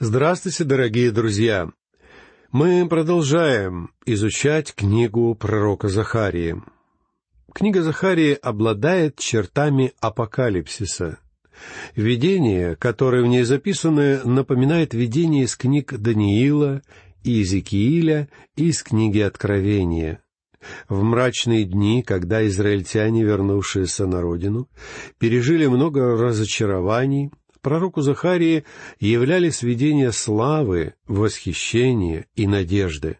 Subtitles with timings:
[0.00, 1.72] Здравствуйте, дорогие друзья!
[2.52, 6.62] Мы продолжаем изучать книгу пророка Захарии.
[7.52, 11.18] Книга Захарии обладает чертами апокалипсиса.
[11.96, 16.80] Видение, которое в ней записано, напоминает видение из книг Даниила,
[17.24, 20.22] Иезекииля и из книги Откровения.
[20.88, 24.68] В мрачные дни, когда израильтяне, вернувшиеся на родину,
[25.18, 28.64] пережили много разочарований, пророку Захарии
[29.00, 33.18] являлись видения славы, восхищения и надежды.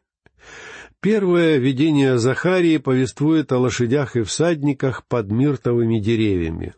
[1.00, 6.74] Первое видение Захарии повествует о лошадях и всадниках под миртовыми деревьями.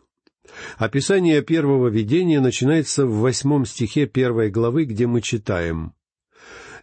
[0.77, 5.93] Описание первого видения начинается в восьмом стихе первой главы, где мы читаем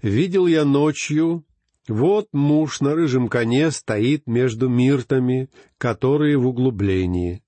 [0.03, 1.45] «Видел я ночью,
[1.89, 7.43] вот муж на рыжем коне стоит между миртами, которые в углублении,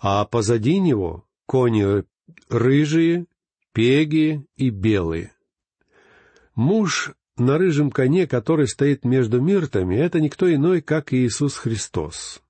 [0.00, 2.04] а позади него кони
[2.48, 3.26] рыжие,
[3.72, 5.32] пеги и белые.
[6.54, 12.42] Муж на рыжем коне, который стоит между миртами, это никто иной, как Иисус Христос.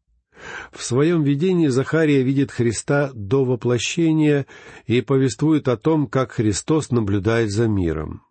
[0.72, 4.46] В своем видении Захария видит Христа до воплощения
[4.86, 8.22] и повествует о том, как Христос наблюдает за миром.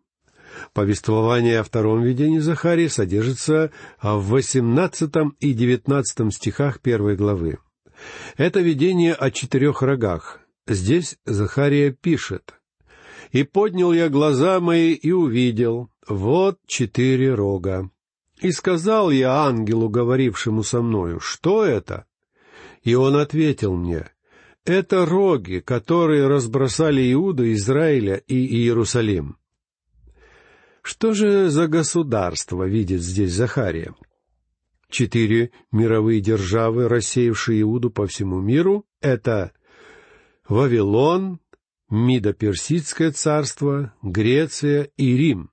[0.74, 7.60] Повествование о втором видении Захарии содержится в восемнадцатом и девятнадцатом стихах первой главы.
[8.36, 12.56] Это видение о четырех рогах, Здесь Захария пишет.
[13.32, 17.90] «И поднял я глаза мои и увидел, вот четыре рога.
[18.42, 22.06] И сказал я ангелу, говорившему со мною, что это?
[22.84, 24.10] И он ответил мне,
[24.66, 29.38] это роги, которые разбросали Иуду, Израиля и Иерусалим.
[30.82, 33.94] Что же за государство видит здесь Захария?
[34.90, 39.52] Четыре мировые державы, рассеявшие Иуду по всему миру, это
[40.52, 41.40] Вавилон,
[41.90, 45.50] Мидо-Персидское царство, Греция и Рим.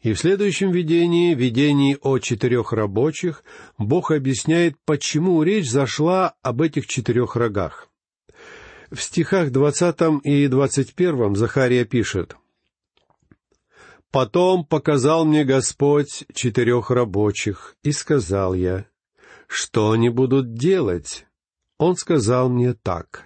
[0.00, 3.42] И в следующем видении, видении о четырех рабочих,
[3.78, 7.88] Бог объясняет, почему речь зашла об этих четырех рогах.
[8.92, 12.36] В стихах двадцатом и двадцать первом Захария пишет
[14.12, 18.86] «Потом показал мне Господь четырех рабочих, и сказал я,
[19.48, 21.26] что они будут делать?
[21.76, 23.25] Он сказал мне так,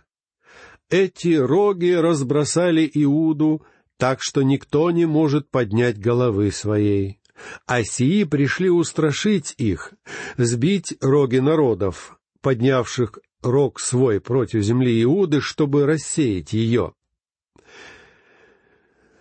[0.91, 3.65] эти роги разбросали Иуду,
[3.97, 7.21] так что никто не может поднять головы своей.
[7.67, 9.95] А сии пришли устрашить их,
[10.37, 16.93] сбить роги народов, поднявших рог свой против земли Иуды, чтобы рассеять ее.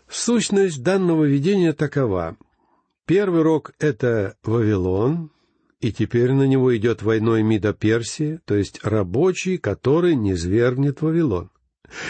[0.10, 2.36] Сущность данного видения такова.
[3.06, 5.32] Первый рог— это Вавилон,
[5.80, 11.52] и теперь на него идет войной Мида Персия, то есть рабочий, который не свергнет Вавилон.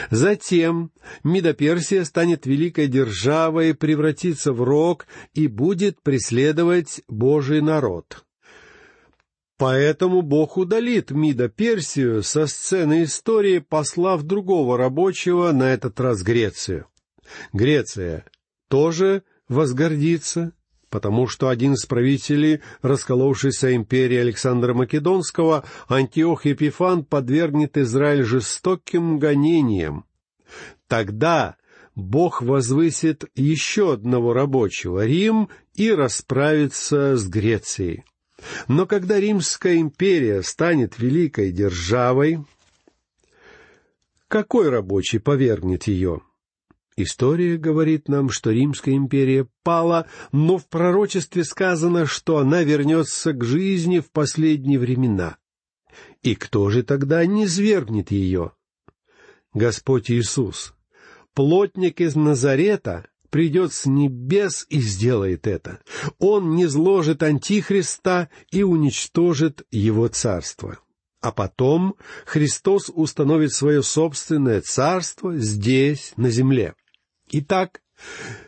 [0.09, 0.91] Затем
[1.23, 8.25] Мидоперсия станет великой державой, превратится в рог и будет преследовать Божий народ.
[9.57, 16.87] Поэтому Бог удалит Мидоперсию со сцены истории, послав другого рабочего, на этот раз Грецию.
[17.51, 18.25] Греция
[18.69, 20.53] тоже возгордится,
[20.89, 30.05] потому что один из правителей расколовшейся империи Александра Македонского, Антиох Епифан, подвергнет Израиль жестоким гонениям.
[30.87, 31.55] Тогда
[31.95, 38.03] Бог возвысит еще одного рабочего, Рим, и расправится с Грецией.
[38.67, 42.39] Но когда Римская империя станет великой державой,
[44.27, 46.21] какой рабочий повергнет ее?
[47.01, 53.41] История говорит нам, что Римская империя пала, но в пророчестве сказано, что она вернется к
[53.45, 55.37] жизни в последние времена.
[56.23, 58.51] И кто же тогда не свергнет ее?
[59.53, 60.73] Господь Иисус,
[61.33, 65.79] плотник из Назарета, придет с небес и сделает это.
[66.17, 70.79] Он не зложит Антихриста и уничтожит его царство.
[71.21, 71.95] А потом
[72.25, 76.75] Христос установит свое собственное царство здесь, на земле.
[77.31, 77.81] Итак,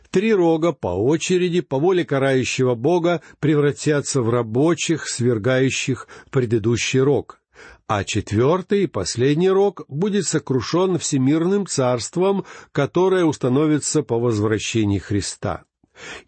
[0.09, 7.39] три рога по очереди, по воле карающего Бога, превратятся в рабочих, свергающих предыдущий рог,
[7.87, 15.65] а четвертый и последний рог будет сокрушен всемирным царством, которое установится по возвращении Христа.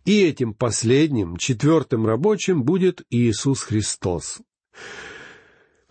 [0.05, 4.39] И этим последним, четвертым рабочим будет Иисус Христос.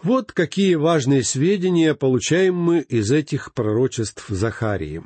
[0.03, 5.03] Вот какие важные сведения получаем мы из этих пророчеств Захарии.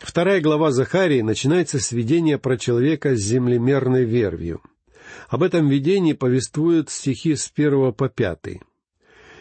[0.00, 4.62] Вторая глава Захарии начинается с видения про человека с землемерной вервью.
[5.28, 8.62] Об этом видении повествуют стихи с первого по пятый.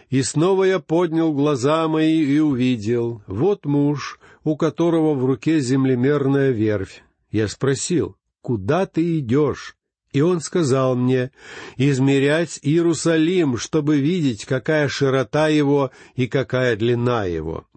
[0.09, 6.51] «И снова я поднял глаза мои и увидел, вот муж, у которого в руке землемерная
[6.51, 9.77] вервь, Я спросил, «Куда ты идешь?»
[10.12, 11.31] И он сказал мне,
[11.77, 17.69] «Измерять Иерусалим, чтобы видеть, какая широта его и какая длина его».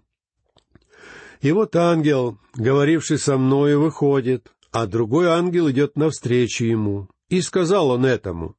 [1.43, 7.09] И вот ангел, говоривший со мною, выходит, а другой ангел идет навстречу ему.
[7.27, 8.55] И сказал он этому,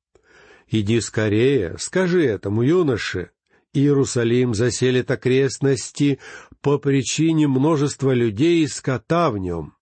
[0.69, 3.31] «Иди скорее, скажи этому юноше,
[3.73, 6.19] Иерусалим заселит окрестности
[6.61, 9.73] по причине множества людей и скота в нем.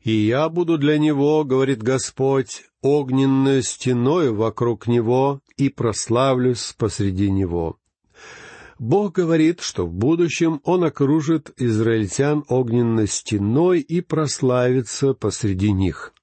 [0.00, 7.79] И я буду для него, говорит Господь, огненной стеной вокруг него и прославлюсь посреди него.
[8.80, 16.14] Бог говорит, что в будущем Он окружит израильтян огненной стеной и прославится посреди них.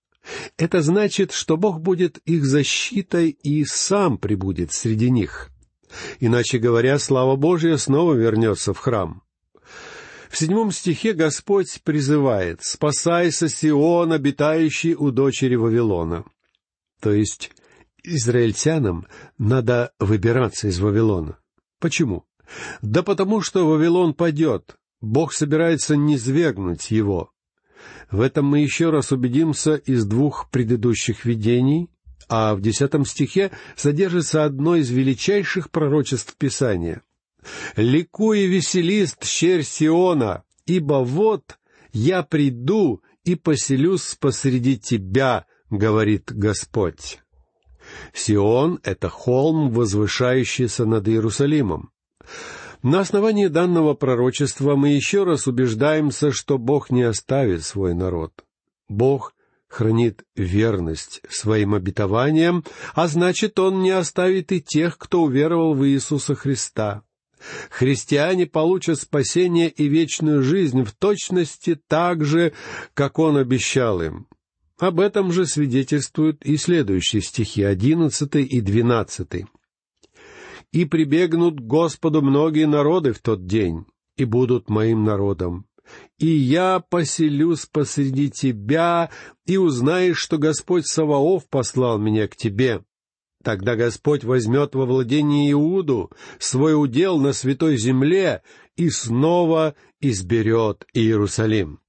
[0.57, 5.51] Это значит, что Бог будет их защитой и сам прибудет среди них.
[6.19, 9.21] Иначе говоря, слава Божья снова вернется в храм.
[10.27, 16.25] В седьмом стихе Господь призывает «Спасайся, Сион, обитающий у дочери Вавилона».
[17.01, 17.51] То есть
[18.03, 19.05] израильтянам
[19.37, 21.37] надо выбираться из Вавилона.
[21.79, 22.25] Почему?
[22.81, 24.77] Да потому что Вавилон падет.
[25.01, 27.31] Бог собирается низвергнуть его.
[28.09, 31.89] В этом мы еще раз убедимся из двух предыдущих видений,
[32.29, 37.01] а в десятом стихе содержится одно из величайших пророчеств Писания.
[37.75, 41.57] «Ликуй и веселись, щерь Сиона, ибо вот
[41.93, 47.19] я приду и поселюсь посреди тебя,— говорит Господь».
[48.13, 51.91] Сион— это холм, возвышающийся над Иерусалимом.
[52.83, 58.45] На основании данного пророчества мы еще раз убеждаемся, что Бог не оставит свой народ.
[58.87, 59.33] Бог
[59.67, 62.63] хранит верность своим обетованиям,
[62.93, 67.03] а значит, Он не оставит и тех, кто уверовал в Иисуса Христа.
[67.69, 72.53] Христиане получат спасение и вечную жизнь в точности так же,
[72.93, 74.27] как Он обещал им.
[74.79, 79.47] Об этом же свидетельствуют и следующие стихи, одиннадцатый и двенадцатый
[80.71, 83.85] и прибегнут к Господу многие народы в тот день,
[84.15, 85.65] и будут моим народом.
[86.19, 89.09] И я поселюсь посреди тебя,
[89.45, 92.83] и узнаешь, что Господь Саваоф послал меня к тебе.
[93.43, 98.41] Тогда Господь возьмет во владение Иуду свой удел на святой земле
[98.75, 101.79] и снова изберет Иерусалим.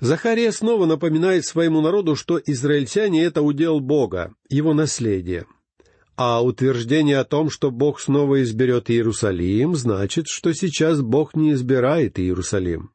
[0.00, 5.46] Захария снова напоминает своему народу, что израильтяне— это удел Бога, его наследие—
[6.16, 12.18] а утверждение о том, что Бог снова изберет Иерусалим, значит, что сейчас Бог не избирает
[12.18, 12.90] Иерусалим.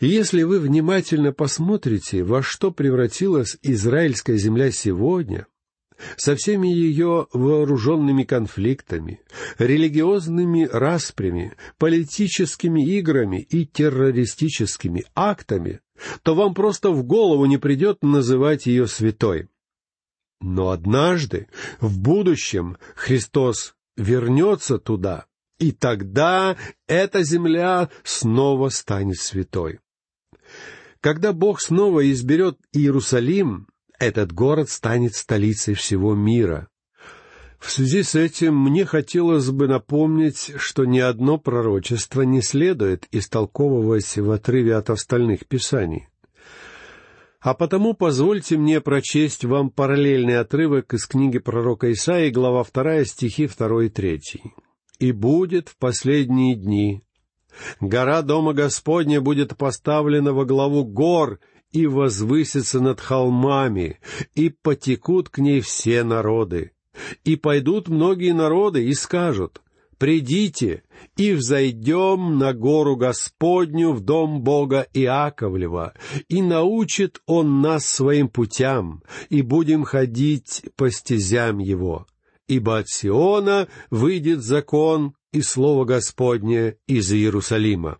[0.00, 5.46] Если вы внимательно посмотрите, во что превратилась израильская земля сегодня,
[6.16, 9.20] со всеми ее вооруженными конфликтами,
[9.58, 15.80] религиозными распрями, политическими играми и террористическими актами,
[16.22, 19.48] то вам просто в голову не придет называть ее святой.
[20.40, 21.48] Но однажды,
[21.80, 25.26] в будущем, Христос вернется туда,
[25.58, 26.56] и тогда
[26.88, 29.80] эта земля снова станет святой.
[31.00, 36.68] Когда Бог снова изберет Иерусалим, этот город станет столицей всего мира.
[37.58, 44.16] В связи с этим мне хотелось бы напомнить, что ни одно пророчество не следует истолковывать
[44.16, 46.08] в отрыве от остальных писаний.
[47.40, 53.48] А потому позвольте мне прочесть вам параллельный отрывок из книги пророка Исаии, глава 2, стихи
[53.48, 54.20] 2 и 3.
[54.98, 57.02] «И будет в последние дни.
[57.80, 61.40] Гора Дома Господня будет поставлена во главу гор
[61.72, 64.00] и возвысится над холмами,
[64.34, 66.72] и потекут к ней все народы.
[67.24, 69.62] И пойдут многие народы и скажут,
[70.00, 70.82] «Придите
[71.18, 75.92] и взойдем на гору Господню в дом Бога Иаковлева,
[76.26, 82.06] и научит Он нас своим путям, и будем ходить по стезям Его.
[82.48, 87.98] Ибо от Сиона выйдет закон и слово Господне из Иерусалима».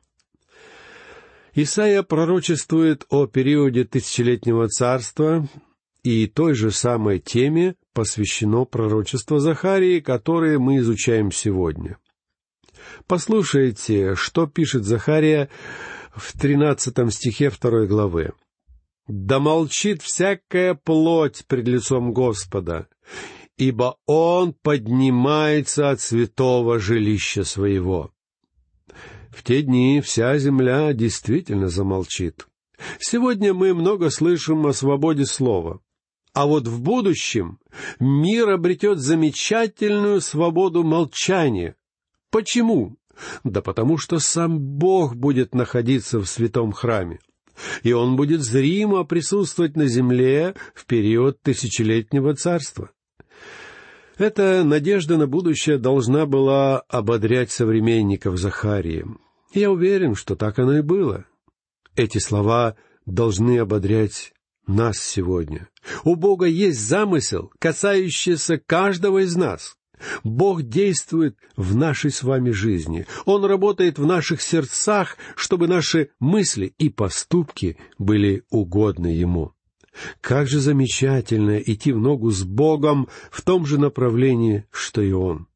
[1.53, 5.47] Исаия пророчествует о периоде тысячелетнего царства,
[6.03, 11.99] и той же самой теме посвящено пророчество Захарии, которое мы изучаем сегодня.
[13.07, 15.51] Послушайте, что пишет Захария
[16.15, 18.33] в тринадцатом стихе второй главы.
[19.07, 22.87] «Да молчит всякая плоть пред лицом Господа,
[23.57, 28.13] ибо Он поднимается от святого жилища своего».
[29.31, 32.47] В те дни вся земля действительно замолчит.
[32.99, 35.81] Сегодня мы много слышим о свободе слова.
[36.33, 37.59] А вот в будущем
[37.99, 41.75] мир обретет замечательную свободу молчания.
[42.31, 42.97] Почему?
[43.45, 47.19] Да потому что сам Бог будет находиться в святом храме.
[47.83, 52.91] и он будет зримо присутствовать на земле в период тысячелетнего царства.
[54.17, 59.05] Эта надежда на будущее должна была ободрять современников Захарии.
[59.53, 61.25] Я уверен, что так оно и было.
[61.97, 64.33] Эти слова должны ободрять
[64.67, 65.69] нас сегодня.
[66.05, 69.77] У Бога есть замысел, касающийся каждого из нас.
[70.25, 73.07] Бог действует в нашей с вами жизни.
[73.27, 79.53] Он работает в наших сердцах, чтобы наши мысли и поступки были угодны Ему.
[80.21, 85.49] Как же замечательно идти в ногу с Богом в том же направлении, что и Он.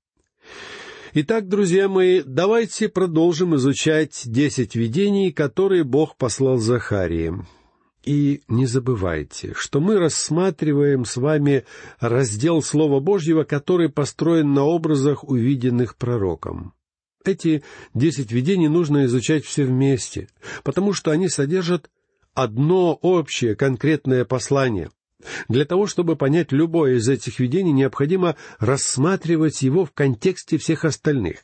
[1.15, 7.33] Итак, друзья мои, давайте продолжим изучать десять видений, которые Бог послал Захарии.
[8.05, 11.65] И не забывайте, что мы рассматриваем с вами
[12.01, 16.75] раздел Слова Божьего, который построен на образах, увиденных пророком.
[17.25, 17.63] Эти
[17.95, 20.29] десять видений нужно изучать все вместе,
[20.63, 21.91] потому что они содержат
[22.35, 24.91] одно общее конкретное послание.
[25.49, 31.39] Для того, чтобы понять любое из этих видений, необходимо рассматривать его в контексте всех остальных.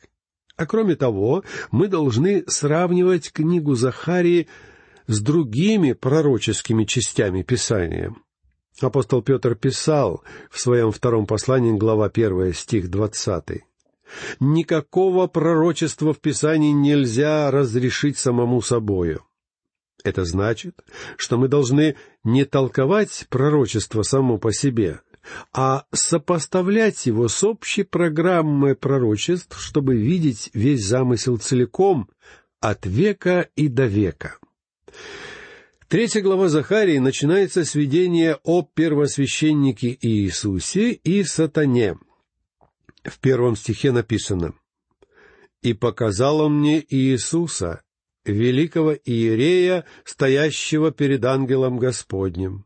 [0.55, 4.47] А кроме того, мы должны сравнивать книгу Захарии
[5.11, 8.15] с другими пророческими частями Писания.
[8.79, 13.63] Апостол Петр писал в своем втором послании, глава 1, стих 20.
[14.39, 19.25] «Никакого пророчества в Писании нельзя разрешить самому собою».
[20.03, 20.81] Это значит,
[21.17, 25.01] что мы должны не толковать пророчество само по себе,
[25.53, 32.09] а сопоставлять его с общей программой пророчеств, чтобы видеть весь замысел целиком,
[32.61, 34.37] от века и до века.
[35.87, 41.97] Третья глава Захарии начинается с видения о первосвященнике Иисусе и сатане.
[43.03, 44.53] В первом стихе написано
[45.61, 47.81] «И показал он мне Иисуса,
[48.25, 52.65] великого Иерея, стоящего перед ангелом Господним,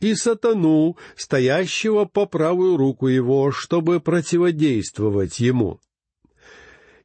[0.00, 5.80] и сатану, стоящего по правую руку его, чтобы противодействовать ему.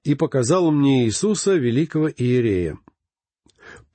[0.03, 2.79] И показал мне Иисуса, великого Иерея.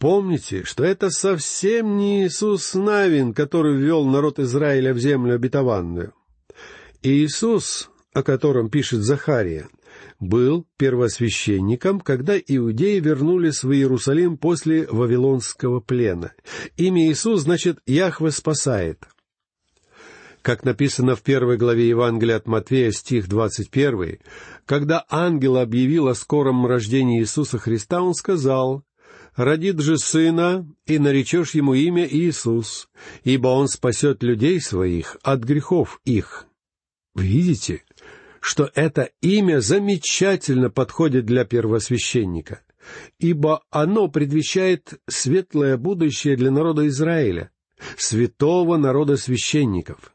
[0.03, 6.13] Помните, что это совсем не Иисус Навин, который ввел народ Израиля в землю обетованную.
[7.03, 9.69] Иисус, о котором пишет Захария,
[10.19, 16.33] был первосвященником, когда иудеи вернулись в Иерусалим после Вавилонского плена.
[16.77, 19.05] Имя Иисус значит «Яхве спасает».
[20.43, 24.19] Как написано в первой главе Евангелия от Матфея, стих двадцать первый,
[24.67, 28.83] когда ангел объявил о скором рождении Иисуса Христа, он сказал,
[29.37, 32.89] родит же сына, и наречешь ему имя Иисус,
[33.25, 36.47] ибо он спасет людей своих от грехов их.
[37.15, 37.85] Видите,
[38.41, 42.62] что это имя замечательно подходит для первосвященника,
[43.19, 47.51] ибо оно предвещает светлое будущее для народа Израиля,
[47.97, 50.12] святого народа священников.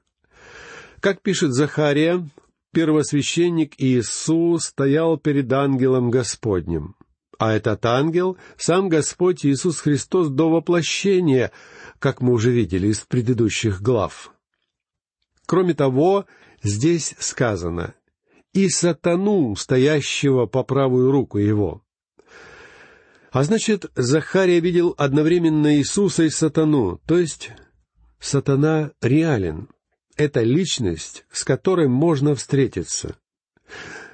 [0.99, 2.27] Как пишет Захария,
[2.73, 6.96] первосвященник Иисус стоял перед ангелом Господним.
[7.37, 11.51] А этот ангел— сам Господь Иисус Христос до воплощения,
[11.99, 14.33] как мы уже видели из предыдущих глав.
[15.45, 16.25] Кроме того,
[16.63, 17.93] здесь сказано
[18.53, 21.83] «и сатану, стоящего по правую руку его».
[23.31, 27.51] А значит, Захария видел одновременно Иисуса и сатану, то есть
[28.19, 29.69] сатана реален.
[30.15, 33.15] Это личность, с которой можно встретиться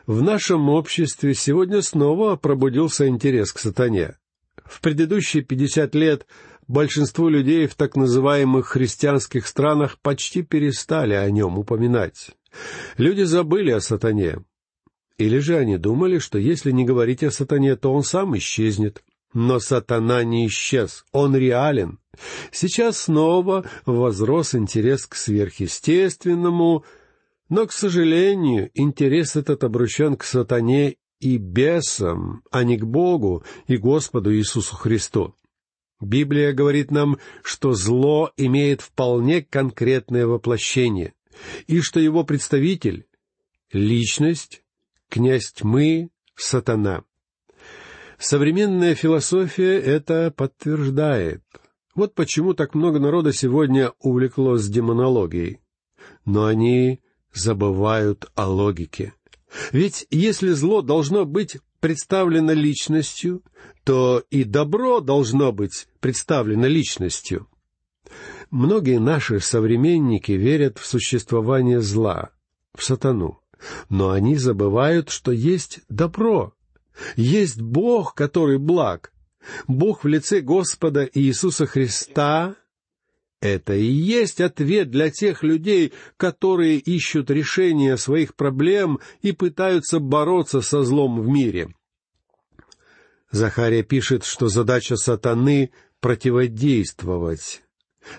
[0.05, 4.17] в нашем обществе сегодня снова пробудился интерес к сатане.
[4.65, 6.25] В предыдущие пятьдесят лет
[6.67, 12.31] большинство людей в так называемых христианских странах почти перестали о нем упоминать.
[12.97, 14.43] Люди забыли о сатане.
[15.17, 19.03] Или же они думали, что если не говорить о сатане, то он сам исчезнет.
[19.33, 21.99] Но сатана не исчез, он реален.
[22.51, 26.85] Сейчас снова возрос интерес к сверхъестественному,
[27.49, 33.77] но, к сожалению, интерес этот обращен к сатане и бесам, а не к Богу и
[33.77, 35.35] Господу Иисусу Христу.
[36.01, 41.13] Библия говорит нам, что зло имеет вполне конкретное воплощение,
[41.67, 43.07] и что его представитель—
[43.71, 44.63] личность,
[45.09, 47.03] князь тьмы, сатана.
[48.17, 51.43] Современная философия это подтверждает.
[51.95, 55.59] Вот почему так много народа сегодня увлеклось демонологией.
[56.25, 57.02] Но они
[57.33, 59.13] забывают о логике.
[59.71, 63.43] Ведь если зло должно быть представлено личностью,
[63.83, 67.47] то и добро должно быть представлено личностью.
[68.49, 72.31] Многие наши современники верят в существование зла,
[72.75, 73.41] в сатану,
[73.89, 76.53] но они забывают, что есть добро,
[77.15, 79.11] есть Бог, который благ,
[79.67, 82.55] Бог в лице Господа Иисуса Христа—
[83.43, 90.61] это и есть ответ для тех людей, которые ищут решения своих проблем и пытаются бороться
[90.61, 91.75] со злом в мире.
[93.31, 97.63] Захария пишет, что задача сатаны— противодействовать.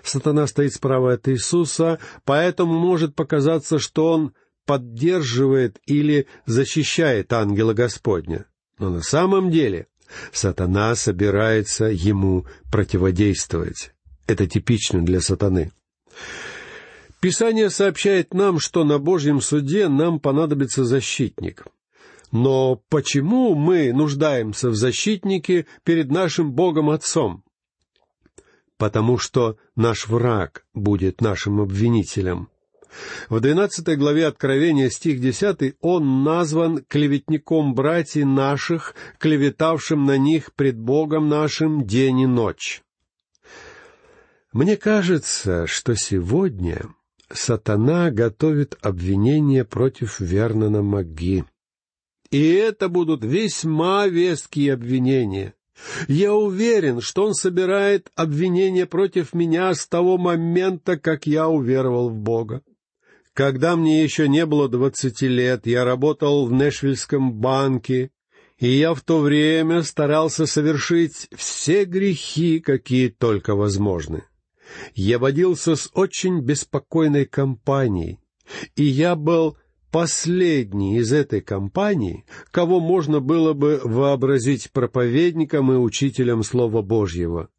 [0.03, 4.33] Сатана стоит справа от Иисуса, поэтому может показаться, что он
[4.65, 8.45] поддерживает или защищает ангела Господня.
[8.77, 9.87] Но на самом деле
[10.31, 13.94] сатана собирается ему противодействовать.
[14.27, 15.71] Это типично для сатаны.
[17.19, 21.65] Писание сообщает нам, что на Божьем суде нам понадобится защитник.
[22.31, 27.43] Но почему мы нуждаемся в защитнике перед нашим Богом Отцом?
[28.77, 32.49] Потому что наш враг будет нашим обвинителем.
[33.29, 40.77] В двенадцатой главе Откровения, стих десятый, он назван клеветником братьев наших, клеветавшим на них пред
[40.77, 42.84] Богом нашим день и ночь.
[44.55, 46.85] Мне кажется, что сегодня
[47.29, 51.43] сатана готовит обвинение против Вернона Маги.
[52.31, 55.55] И это будут весьма веские обвинения.
[56.07, 62.15] Я уверен, что он собирает обвинения против меня с того момента, как я уверовал в
[62.15, 62.61] Бога.
[63.33, 68.09] Когда мне еще не было двадцати лет, я работал в Нэшвильском банке,
[68.57, 74.23] и я в то время старался совершить все грехи, какие только возможны.
[74.93, 78.19] Я водился с очень беспокойной компанией,
[78.75, 79.57] и я был
[79.91, 87.49] последний из этой компании, кого можно было бы вообразить проповедником и учителем Слова Божьего.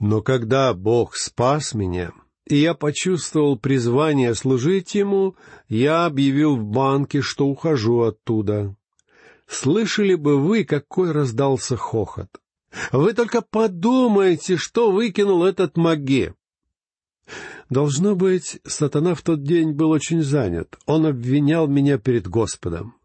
[0.00, 2.10] Но когда Бог спас меня,
[2.48, 5.36] и я почувствовал призвание служить ему,
[5.68, 8.74] я объявил в банке, что ухожу оттуда.
[9.46, 12.41] Слышали бы вы, какой раздался хохот?
[12.90, 16.34] Вы только подумайте, что выкинул этот маге.
[17.70, 20.76] Должно быть, сатана в тот день был очень занят.
[20.86, 22.96] Он обвинял меня перед Господом.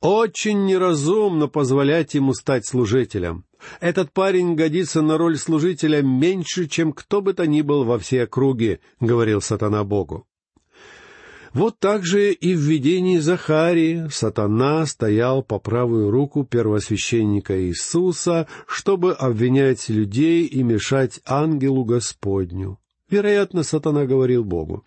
[0.00, 3.44] Очень неразумно позволять ему стать служителем.
[3.80, 8.24] Этот парень годится на роль служителя меньше, чем кто бы то ни был во всей
[8.24, 10.26] округе,— говорил сатана Богу.
[11.52, 19.12] Вот так же и в видении Захарии сатана стоял по правую руку первосвященника Иисуса, чтобы
[19.12, 22.78] обвинять людей и мешать ангелу Господню.
[23.08, 24.84] Вероятно, сатана говорил Богу.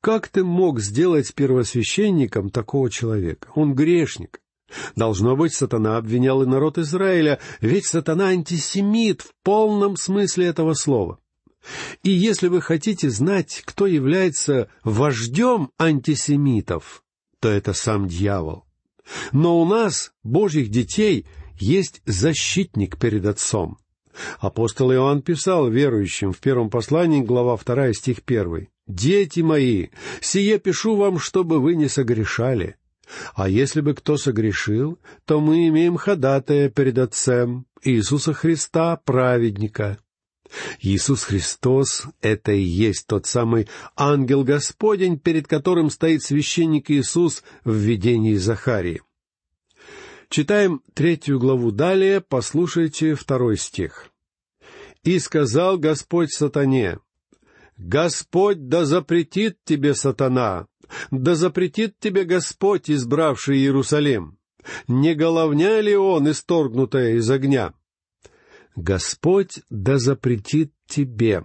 [0.00, 3.48] «Как ты мог сделать первосвященником такого человека?
[3.54, 4.40] Он грешник.
[4.96, 11.19] Должно быть, сатана обвинял и народ Израиля, ведь сатана антисемит в полном смысле этого слова.
[12.02, 17.02] И если вы хотите знать, кто является вождем антисемитов,
[17.40, 18.64] то это сам дьявол.
[19.32, 21.26] Но у нас, Божьих детей,
[21.58, 23.78] есть защитник перед Отцом.
[24.38, 28.68] Апостол Иоанн писал верующим в первом послании, глава 2, стих 1.
[28.86, 29.88] «Дети мои,
[30.20, 32.76] сие пишу вам, чтобы вы не согрешали.
[33.34, 39.98] А если бы кто согрешил, то мы имеем ходатая перед Отцем, Иисуса Христа, праведника».
[40.80, 47.74] Иисус Христос— это и есть тот самый ангел Господень, перед которым стоит священник Иисус в
[47.74, 49.02] видении Захарии.
[50.28, 54.10] Читаем третью главу далее, послушайте второй стих.
[55.02, 56.98] «И сказал Господь сатане,
[57.76, 60.66] Господь да запретит тебе, сатана,
[61.10, 64.38] да запретит тебе Господь, избравший Иерусалим.
[64.86, 67.72] Не головня ли он, исторгнутая из огня?
[68.80, 71.44] Господь да запретит тебе.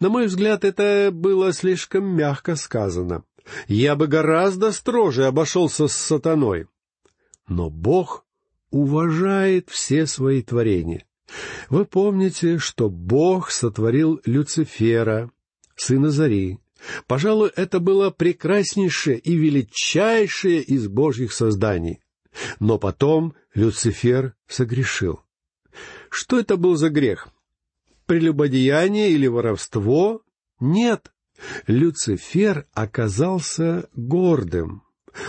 [0.00, 3.24] На мой взгляд, это было слишком мягко сказано.
[3.68, 6.66] Я бы гораздо строже обошелся с сатаной.
[7.48, 8.24] Но Бог
[8.70, 11.04] уважает все свои творения.
[11.68, 15.30] Вы помните, что Бог сотворил Люцифера,
[15.76, 16.58] сына Зари.
[17.06, 22.00] Пожалуй, это было прекраснейшее и величайшее из Божьих созданий.
[22.58, 25.20] Но потом Люцифер согрешил.
[26.10, 27.28] Что это был за грех?
[28.06, 30.22] Прелюбодеяние или воровство?
[30.58, 31.12] Нет.
[31.66, 34.82] Люцифер оказался гордым.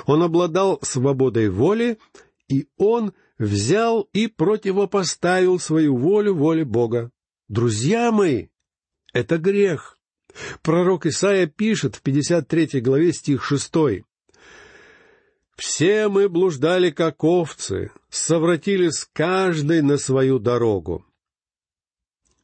[0.05, 1.97] Он обладал свободой воли,
[2.47, 7.11] и он взял и противопоставил свою волю воле Бога.
[7.47, 8.47] Друзья мои,
[9.13, 9.97] это грех.
[10.61, 14.05] Пророк Исаия пишет в 53 главе стих 6.
[15.61, 21.05] «Все мы блуждали, как овцы, совратились каждый на свою дорогу».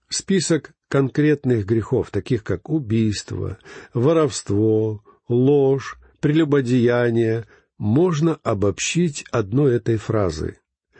[0.07, 3.57] Список конкретных грехов, таких как убийство,
[3.95, 7.47] воровство, ложь, прелюбодеяние,
[7.79, 10.59] можно обобщить одной этой фразой.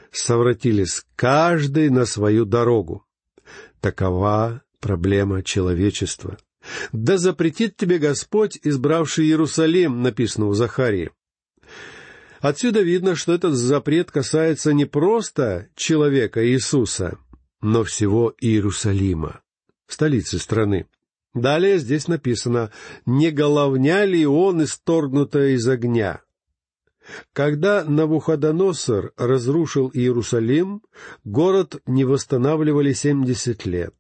[0.10, 3.06] совратились каждый на свою дорогу.
[3.80, 6.40] Такова проблема человечества.
[6.92, 11.12] «Да запретит тебе Господь, избравший Иерусалим», написано у Захарии.
[12.40, 17.18] Отсюда видно, что этот запрет касается не просто человека Иисуса,
[17.62, 19.42] но всего Иерусалима,
[19.88, 20.88] столицы страны.
[21.34, 22.72] Далее здесь написано
[23.06, 26.22] «Не головня ли он исторгнутая из огня?»
[27.32, 30.82] Когда Навуходоносор разрушил Иерусалим,
[31.24, 33.96] город не восстанавливали семьдесят лет.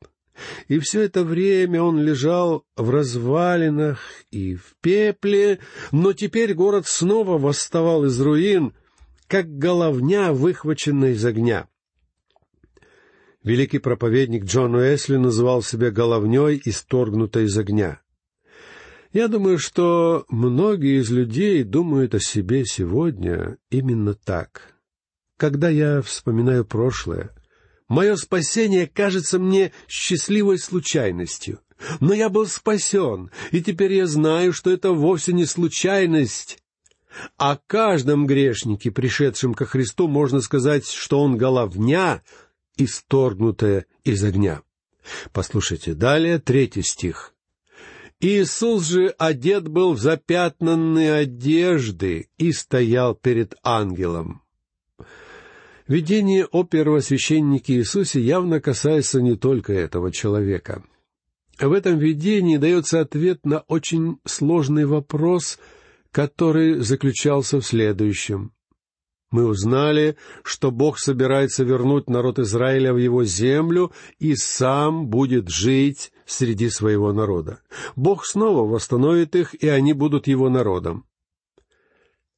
[0.67, 3.99] И все это время он лежал в развалинах
[4.31, 5.59] и в пепле,
[5.91, 8.73] но теперь город снова восставал из руин,
[9.27, 11.67] как головня, выхваченная из огня.
[13.43, 18.01] Великий проповедник Джон Уэсли называл себя головней, исторгнутой из огня.
[19.13, 24.75] Я думаю, что многие из людей думают о себе сегодня именно так.
[25.37, 27.31] Когда я вспоминаю прошлое,
[27.87, 31.59] мое спасение кажется мне счастливой случайностью.
[31.99, 36.59] Но я был спасен, и теперь я знаю, что это вовсе не случайность.
[37.37, 42.23] О каждом грешнике, пришедшем ко Христу, можно сказать, что он головня,
[42.77, 44.61] исторгнутая из огня.
[45.31, 47.33] Послушайте, далее третий стих.
[48.19, 54.41] Иисус же одет был в запятнанные одежды и стоял перед ангелом.
[55.87, 60.83] Видение о первосвященнике Иисусе явно касается не только этого человека.
[61.59, 65.57] В этом видении дается ответ на очень сложный вопрос,
[66.11, 68.51] который заключался в следующем.
[69.31, 76.11] Мы узнали, что Бог собирается вернуть народ Израиля в его землю и сам будет жить
[76.25, 77.61] среди своего народа.
[77.95, 81.05] Бог снова восстановит их, и они будут его народом.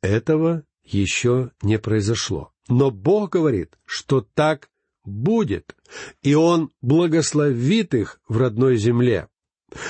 [0.01, 2.51] Этого еще не произошло.
[2.69, 4.69] Но Бог говорит, что так
[5.03, 5.75] будет,
[6.21, 9.27] и Он благословит их в родной земле.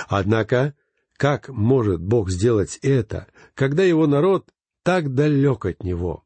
[0.08, 0.74] Однако,
[1.18, 4.48] как может Бог сделать это, когда его народ
[4.84, 6.24] так далек от Него?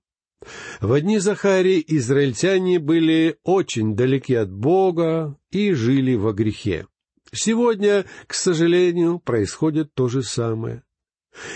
[0.79, 6.85] В дни Захарии израильтяне были очень далеки от Бога и жили во грехе.
[7.31, 10.83] Сегодня, к сожалению, происходит то же самое.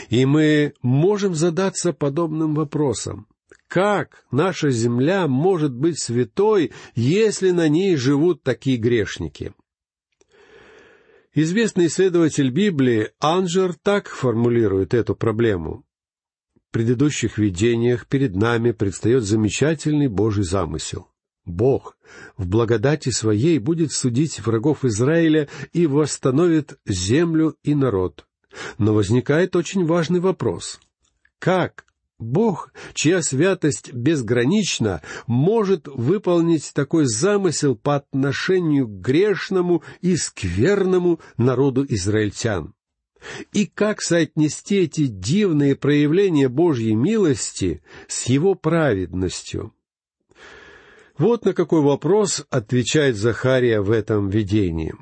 [0.09, 3.27] И мы можем задаться подобным вопросом.
[3.67, 9.53] Как наша земля может быть святой, если на ней живут такие грешники?
[11.33, 15.83] Известный исследователь Библии Анджер так формулирует эту проблему
[16.77, 21.07] предыдущих видениях перед нами предстает замечательный Божий замысел.
[21.43, 21.97] Бог
[22.37, 28.27] в благодати Своей будет судить врагов Израиля и восстановит землю и народ.
[28.77, 30.79] Но возникает очень важный вопрос.
[31.39, 31.86] Как
[32.19, 41.85] Бог, чья святость безгранична, может выполнить такой замысел по отношению к грешному и скверному народу
[41.87, 42.73] израильтян?
[43.53, 49.73] И как соотнести эти дивные проявления Божьей милости с Его праведностью?
[51.17, 54.93] Вот на какой вопрос отвечает Захария в этом видении.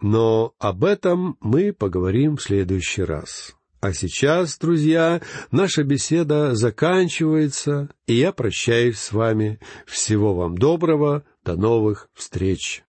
[0.00, 3.54] Но об этом мы поговорим в следующий раз.
[3.82, 9.58] А сейчас, друзья, наша беседа заканчивается, и я прощаюсь с вами.
[9.86, 12.80] Всего вам доброго, до новых встреч.